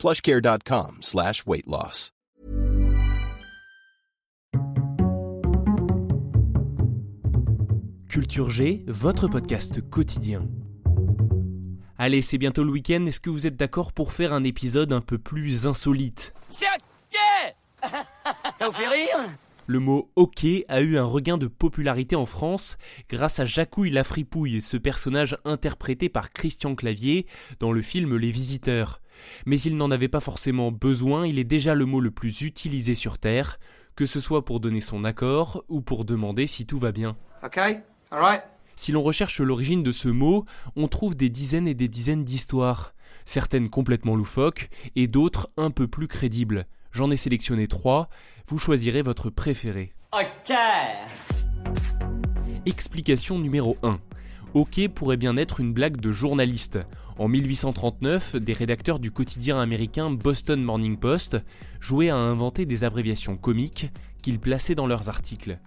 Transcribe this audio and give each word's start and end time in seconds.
plushcare.com 0.00 1.02
slash 1.02 1.44
weight 1.46 1.66
loss. 1.66 2.10
Culture 8.08 8.48
G, 8.48 8.82
votre 8.86 9.28
podcast 9.28 9.82
quotidien. 9.90 10.48
Allez, 11.98 12.22
c'est 12.22 12.38
bientôt 12.38 12.64
le 12.64 12.70
week-end, 12.70 13.04
est-ce 13.04 13.20
que 13.20 13.28
vous 13.28 13.46
êtes 13.46 13.58
d'accord 13.58 13.92
pour 13.92 14.14
faire 14.14 14.32
un 14.32 14.42
épisode 14.42 14.94
un 14.94 15.02
peu 15.02 15.18
plus 15.18 15.66
insolite? 15.66 16.32
C'est 16.48 16.64
ok 16.64 17.54
Ça 18.58 18.66
vous 18.66 18.72
fait 18.72 18.88
rire? 18.88 19.18
Le 19.66 19.78
mot 19.80 20.10
hockey 20.16 20.64
a 20.68 20.80
eu 20.80 20.96
un 20.96 21.04
regain 21.04 21.36
de 21.36 21.46
popularité 21.46 22.16
en 22.16 22.26
France 22.26 22.78
grâce 23.10 23.38
à 23.38 23.44
Jacouille 23.44 23.90
la 23.90 24.02
fripouille, 24.02 24.62
ce 24.62 24.78
personnage 24.78 25.36
interprété 25.44 26.08
par 26.08 26.32
Christian 26.32 26.74
Clavier 26.74 27.26
dans 27.60 27.70
le 27.70 27.82
film 27.82 28.16
Les 28.16 28.30
Visiteurs. 28.30 29.00
Mais 29.46 29.60
il 29.60 29.76
n'en 29.76 29.90
avait 29.90 30.08
pas 30.08 30.20
forcément 30.20 30.72
besoin, 30.72 31.26
il 31.26 31.38
est 31.38 31.44
déjà 31.44 31.74
le 31.74 31.84
mot 31.84 32.00
le 32.00 32.10
plus 32.10 32.42
utilisé 32.42 32.94
sur 32.94 33.18
Terre, 33.18 33.58
que 33.96 34.06
ce 34.06 34.20
soit 34.20 34.44
pour 34.44 34.60
donner 34.60 34.80
son 34.80 35.04
accord 35.04 35.64
ou 35.68 35.80
pour 35.80 36.04
demander 36.04 36.46
si 36.46 36.66
tout 36.66 36.78
va 36.78 36.92
bien. 36.92 37.16
Ok, 37.42 37.58
alright. 38.10 38.42
Si 38.76 38.92
l'on 38.92 39.02
recherche 39.02 39.40
l'origine 39.40 39.82
de 39.82 39.92
ce 39.92 40.08
mot, 40.08 40.46
on 40.74 40.88
trouve 40.88 41.14
des 41.14 41.28
dizaines 41.28 41.68
et 41.68 41.74
des 41.74 41.88
dizaines 41.88 42.24
d'histoires, 42.24 42.94
certaines 43.24 43.68
complètement 43.68 44.16
loufoques 44.16 44.70
et 44.96 45.06
d'autres 45.06 45.50
un 45.56 45.70
peu 45.70 45.86
plus 45.86 46.08
crédibles. 46.08 46.66
J'en 46.92 47.10
ai 47.10 47.16
sélectionné 47.16 47.68
trois, 47.68 48.08
vous 48.48 48.58
choisirez 48.58 49.02
votre 49.02 49.30
préféré. 49.30 49.92
Ok 50.12 50.56
Explication 52.66 53.38
numéro 53.38 53.76
1. 53.82 54.00
OK 54.52 54.88
pourrait 54.88 55.16
bien 55.16 55.36
être 55.36 55.60
une 55.60 55.72
blague 55.72 56.00
de 56.00 56.10
journaliste. 56.10 56.80
En 57.18 57.28
1839, 57.28 58.36
des 58.36 58.52
rédacteurs 58.52 58.98
du 58.98 59.12
quotidien 59.12 59.60
américain 59.60 60.10
Boston 60.10 60.60
Morning 60.60 60.96
Post 60.96 61.36
jouaient 61.80 62.08
à 62.08 62.16
inventer 62.16 62.66
des 62.66 62.82
abréviations 62.82 63.36
comiques 63.36 63.90
qu'ils 64.22 64.40
plaçaient 64.40 64.74
dans 64.74 64.88
leurs 64.88 65.08
articles. 65.08 65.58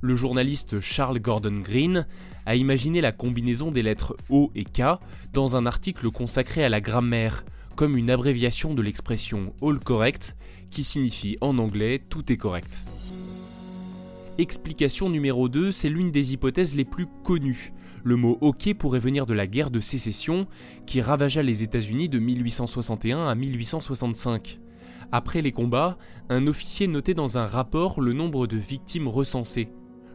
Le 0.00 0.16
journaliste 0.16 0.80
Charles 0.80 1.20
Gordon 1.20 1.60
Green 1.60 2.06
a 2.44 2.56
imaginé 2.56 3.00
la 3.00 3.12
combinaison 3.12 3.70
des 3.70 3.82
lettres 3.82 4.16
O 4.28 4.50
et 4.56 4.64
K 4.64 4.98
dans 5.32 5.54
un 5.54 5.64
article 5.64 6.10
consacré 6.10 6.64
à 6.64 6.68
la 6.68 6.80
grammaire, 6.80 7.44
comme 7.76 7.96
une 7.96 8.10
abréviation 8.10 8.74
de 8.74 8.82
l'expression 8.82 9.52
all 9.62 9.78
correct, 9.78 10.36
qui 10.70 10.82
signifie 10.82 11.38
en 11.40 11.56
anglais 11.58 12.02
tout 12.10 12.32
est 12.32 12.36
correct. 12.36 12.82
Explication 14.38 15.08
numéro 15.08 15.48
2, 15.48 15.70
c'est 15.70 15.88
l'une 15.88 16.10
des 16.10 16.32
hypothèses 16.32 16.74
les 16.74 16.84
plus 16.84 17.06
connues. 17.22 17.72
Le 18.04 18.16
mot 18.16 18.36
hockey 18.42 18.74
pourrait 18.74 18.98
venir 18.98 19.24
de 19.24 19.32
la 19.32 19.46
guerre 19.46 19.70
de 19.70 19.80
sécession 19.80 20.46
qui 20.84 21.00
ravagea 21.00 21.40
les 21.40 21.62
États-Unis 21.62 22.10
de 22.10 22.18
1861 22.18 23.26
à 23.26 23.34
1865. 23.34 24.60
Après 25.10 25.40
les 25.40 25.52
combats, 25.52 25.96
un 26.28 26.46
officier 26.46 26.86
notait 26.86 27.14
dans 27.14 27.38
un 27.38 27.46
rapport 27.46 28.02
le 28.02 28.12
nombre 28.12 28.46
de 28.46 28.58
victimes 28.58 29.08
recensées. 29.08 29.70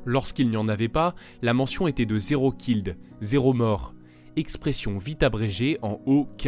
Lorsqu'il 0.05 0.51
n'y 0.51 0.57
en 0.57 0.69
avait 0.69 0.87
pas, 0.87 1.15
la 1.41 1.55
mention 1.55 1.87
était 1.87 2.05
de 2.05 2.19
zéro 2.19 2.51
killed, 2.51 2.95
zéro 3.21 3.53
mort. 3.53 3.95
Expression 4.35 4.99
vite 4.99 5.23
abrégée 5.23 5.79
en 5.81 5.99
OK. 6.05 6.47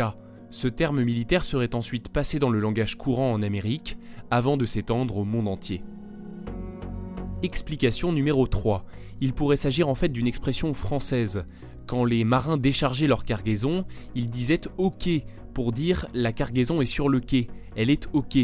Ce 0.51 0.67
terme 0.67 1.01
militaire 1.01 1.43
serait 1.43 1.73
ensuite 1.73 2.09
passé 2.09 2.37
dans 2.37 2.51
le 2.51 2.59
langage 2.59 2.99
courant 2.99 3.31
en 3.33 3.41
Amérique 3.41 3.97
avant 4.29 4.57
de 4.57 4.65
s'étendre 4.65 5.17
au 5.17 5.25
monde 5.25 5.47
entier. 5.47 5.81
Explication 7.43 8.11
numéro 8.11 8.45
3. 8.45 8.85
Il 9.19 9.33
pourrait 9.33 9.57
s'agir 9.57 9.89
en 9.89 9.95
fait 9.95 10.09
d'une 10.09 10.27
expression 10.27 10.75
française. 10.75 11.43
Quand 11.87 12.05
les 12.05 12.23
marins 12.23 12.57
déchargeaient 12.57 13.07
leur 13.07 13.25
cargaison, 13.25 13.85
ils 14.13 14.29
disaient 14.29 14.61
OK 14.77 15.09
pour 15.53 15.71
dire 15.71 16.05
la 16.13 16.33
cargaison 16.33 16.81
est 16.81 16.85
sur 16.85 17.09
le 17.09 17.19
quai, 17.19 17.47
elle 17.75 17.89
est 17.89 18.07
OK. 18.13 18.37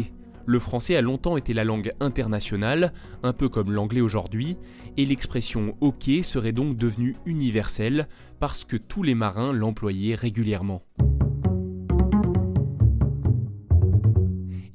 Le 0.46 0.58
français 0.58 0.96
a 0.96 1.00
longtemps 1.00 1.36
été 1.36 1.54
la 1.54 1.62
langue 1.62 1.92
internationale, 2.00 2.92
un 3.22 3.32
peu 3.32 3.48
comme 3.48 3.70
l'anglais 3.70 4.00
aujourd'hui, 4.00 4.56
et 4.96 5.04
l'expression 5.04 5.76
OK 5.80 6.10
serait 6.22 6.52
donc 6.52 6.76
devenue 6.76 7.16
universelle 7.24 8.08
parce 8.40 8.64
que 8.64 8.76
tous 8.76 9.02
les 9.02 9.14
marins 9.14 9.52
l'employaient 9.52 10.16
régulièrement. 10.16 10.82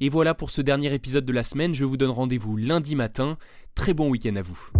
Et 0.00 0.08
voilà 0.08 0.34
pour 0.34 0.50
ce 0.50 0.60
dernier 0.60 0.92
épisode 0.92 1.24
de 1.24 1.32
la 1.32 1.42
semaine, 1.42 1.74
je 1.74 1.84
vous 1.84 1.96
donne 1.96 2.10
rendez-vous 2.10 2.56
lundi 2.56 2.96
matin. 2.96 3.38
Très 3.74 3.94
bon 3.94 4.08
week-end 4.10 4.36
à 4.36 4.42
vous. 4.42 4.70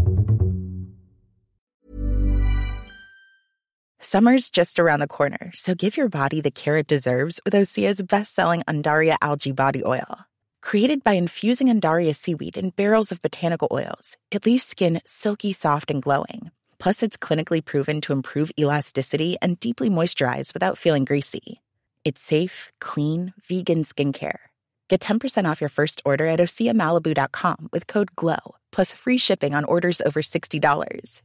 Summer's 4.01 4.51
just 4.51 4.79
around 4.79 5.01
the 5.01 5.07
corner, 5.07 5.51
so 5.55 5.75
give 5.75 5.97
your 5.97 6.11
body 6.11 6.43
the 6.43 6.51
care 6.51 6.77
it 6.77 6.87
deserves 6.87 7.41
with 7.45 7.55
Osea's 7.55 8.03
best-selling 8.03 8.63
Andaria 8.69 9.17
algae 9.23 9.53
body 9.53 9.83
oil. 9.83 10.27
Created 10.61 11.03
by 11.03 11.13
infusing 11.13 11.69
Andaria 11.69 12.15
seaweed 12.15 12.59
in 12.59 12.71
barrels 12.71 13.13
of 13.13 13.23
botanical 13.23 13.69
oils, 13.73 14.17
it 14.31 14.45
leaves 14.45 14.65
skin 14.65 15.01
silky 15.07 15.55
soft 15.55 15.91
and 15.91 16.03
glowing. 16.03 16.51
Plus, 16.79 17.03
it's 17.03 17.17
clinically 17.17 17.65
proven 17.65 18.03
to 18.03 18.13
improve 18.13 18.51
elasticity 18.59 19.39
and 19.41 19.59
deeply 19.59 19.89
moisturize 19.89 20.53
without 20.53 20.77
feeling 20.77 21.07
greasy. 21.07 21.63
It's 22.05 22.23
safe, 22.23 22.73
clean, 22.81 23.33
vegan 23.49 23.85
skincare. 23.85 24.53
Get 24.89 25.01
10% 25.01 25.51
off 25.51 25.63
your 25.63 25.71
first 25.71 26.03
order 26.05 26.27
at 26.27 26.41
OseaMalibu.com 26.41 27.69
with 27.73 27.87
code 27.87 28.15
GLOW, 28.17 28.57
plus 28.71 28.93
free 28.93 29.19
shipping 29.19 29.55
on 29.55 29.65
orders 29.65 30.03
over 30.03 30.21
$60. 30.21 31.23